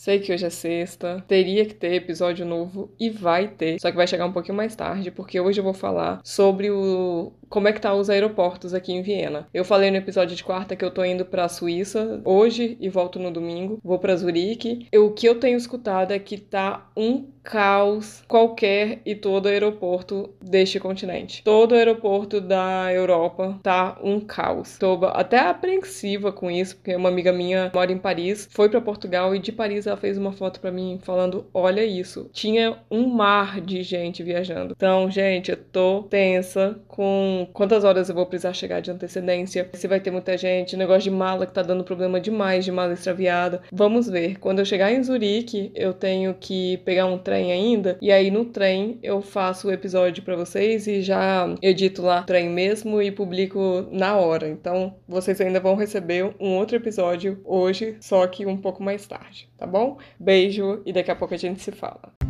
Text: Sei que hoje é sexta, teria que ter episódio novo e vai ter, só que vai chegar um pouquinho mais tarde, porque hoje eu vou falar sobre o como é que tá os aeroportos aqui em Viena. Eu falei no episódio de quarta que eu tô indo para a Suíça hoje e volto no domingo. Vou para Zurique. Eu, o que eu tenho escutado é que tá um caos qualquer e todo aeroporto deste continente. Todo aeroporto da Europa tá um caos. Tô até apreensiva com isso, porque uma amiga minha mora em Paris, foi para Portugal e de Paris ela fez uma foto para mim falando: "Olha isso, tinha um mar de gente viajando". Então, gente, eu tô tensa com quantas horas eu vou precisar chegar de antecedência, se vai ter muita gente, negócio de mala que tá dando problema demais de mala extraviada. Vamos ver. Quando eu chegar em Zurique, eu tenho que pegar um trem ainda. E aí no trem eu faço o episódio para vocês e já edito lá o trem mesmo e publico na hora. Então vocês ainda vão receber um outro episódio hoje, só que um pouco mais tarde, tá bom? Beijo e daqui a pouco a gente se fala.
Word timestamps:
Sei 0.00 0.18
que 0.18 0.32
hoje 0.32 0.46
é 0.46 0.48
sexta, 0.48 1.22
teria 1.28 1.66
que 1.66 1.74
ter 1.74 1.92
episódio 1.92 2.46
novo 2.46 2.90
e 2.98 3.10
vai 3.10 3.48
ter, 3.48 3.78
só 3.78 3.90
que 3.90 3.98
vai 3.98 4.06
chegar 4.06 4.24
um 4.24 4.32
pouquinho 4.32 4.56
mais 4.56 4.74
tarde, 4.74 5.10
porque 5.10 5.38
hoje 5.38 5.60
eu 5.60 5.64
vou 5.64 5.74
falar 5.74 6.22
sobre 6.24 6.70
o 6.70 7.34
como 7.50 7.66
é 7.66 7.72
que 7.72 7.80
tá 7.80 7.92
os 7.92 8.08
aeroportos 8.08 8.72
aqui 8.72 8.92
em 8.92 9.02
Viena. 9.02 9.48
Eu 9.52 9.64
falei 9.64 9.90
no 9.90 9.96
episódio 9.96 10.36
de 10.36 10.44
quarta 10.44 10.76
que 10.76 10.84
eu 10.84 10.90
tô 10.90 11.04
indo 11.04 11.24
para 11.24 11.44
a 11.44 11.48
Suíça 11.48 12.22
hoje 12.24 12.78
e 12.80 12.88
volto 12.88 13.18
no 13.18 13.30
domingo. 13.30 13.78
Vou 13.82 13.98
para 13.98 14.16
Zurique. 14.16 14.86
Eu, 14.92 15.06
o 15.06 15.12
que 15.12 15.26
eu 15.28 15.40
tenho 15.40 15.58
escutado 15.58 16.12
é 16.12 16.18
que 16.18 16.38
tá 16.38 16.88
um 16.96 17.26
caos 17.42 18.22
qualquer 18.28 19.00
e 19.04 19.14
todo 19.14 19.48
aeroporto 19.48 20.30
deste 20.40 20.78
continente. 20.78 21.42
Todo 21.42 21.74
aeroporto 21.74 22.40
da 22.40 22.92
Europa 22.92 23.58
tá 23.62 23.98
um 24.02 24.20
caos. 24.20 24.78
Tô 24.78 24.98
até 25.06 25.38
apreensiva 25.38 26.32
com 26.32 26.50
isso, 26.50 26.76
porque 26.76 26.94
uma 26.94 27.08
amiga 27.08 27.32
minha 27.32 27.70
mora 27.74 27.90
em 27.90 27.98
Paris, 27.98 28.48
foi 28.52 28.68
para 28.68 28.80
Portugal 28.80 29.34
e 29.34 29.38
de 29.38 29.50
Paris 29.50 29.86
ela 29.86 29.96
fez 29.96 30.16
uma 30.16 30.32
foto 30.32 30.60
para 30.60 30.70
mim 30.70 31.00
falando: 31.02 31.46
"Olha 31.52 31.84
isso, 31.84 32.30
tinha 32.32 32.78
um 32.90 33.08
mar 33.08 33.60
de 33.60 33.82
gente 33.82 34.22
viajando". 34.22 34.74
Então, 34.76 35.10
gente, 35.10 35.50
eu 35.50 35.56
tô 35.56 36.02
tensa 36.04 36.78
com 36.86 37.39
quantas 37.46 37.84
horas 37.84 38.08
eu 38.08 38.14
vou 38.14 38.26
precisar 38.26 38.52
chegar 38.52 38.80
de 38.80 38.90
antecedência, 38.90 39.68
se 39.72 39.88
vai 39.88 40.00
ter 40.00 40.10
muita 40.10 40.36
gente, 40.36 40.76
negócio 40.76 41.02
de 41.02 41.10
mala 41.10 41.46
que 41.46 41.52
tá 41.52 41.62
dando 41.62 41.84
problema 41.84 42.20
demais 42.20 42.64
de 42.64 42.72
mala 42.72 42.92
extraviada. 42.92 43.62
Vamos 43.72 44.08
ver. 44.08 44.38
Quando 44.38 44.60
eu 44.60 44.64
chegar 44.64 44.92
em 44.92 45.02
Zurique, 45.02 45.70
eu 45.74 45.92
tenho 45.92 46.34
que 46.34 46.78
pegar 46.78 47.06
um 47.06 47.18
trem 47.18 47.52
ainda. 47.52 47.98
E 48.00 48.10
aí 48.10 48.30
no 48.30 48.44
trem 48.44 48.98
eu 49.02 49.20
faço 49.20 49.68
o 49.68 49.72
episódio 49.72 50.22
para 50.22 50.36
vocês 50.36 50.86
e 50.86 51.02
já 51.02 51.54
edito 51.62 52.02
lá 52.02 52.20
o 52.20 52.26
trem 52.26 52.48
mesmo 52.48 53.00
e 53.00 53.10
publico 53.10 53.86
na 53.90 54.16
hora. 54.16 54.48
Então 54.48 54.94
vocês 55.08 55.40
ainda 55.40 55.60
vão 55.60 55.74
receber 55.74 56.34
um 56.40 56.56
outro 56.56 56.76
episódio 56.76 57.40
hoje, 57.44 57.96
só 58.00 58.26
que 58.26 58.46
um 58.46 58.56
pouco 58.56 58.82
mais 58.82 59.06
tarde, 59.06 59.48
tá 59.56 59.66
bom? 59.66 59.98
Beijo 60.18 60.82
e 60.84 60.92
daqui 60.92 61.10
a 61.10 61.16
pouco 61.16 61.34
a 61.34 61.38
gente 61.38 61.62
se 61.62 61.72
fala. 61.72 62.29